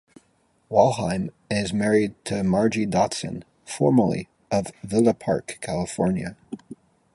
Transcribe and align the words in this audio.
Walheim 0.67 1.29
is 1.51 1.71
married 1.73 2.15
to 2.25 2.43
Margie 2.43 2.87
Dotson, 2.87 3.43
formally 3.67 4.29
of 4.49 4.71
Villa 4.83 5.13
Park, 5.13 5.59
California. 5.61 6.35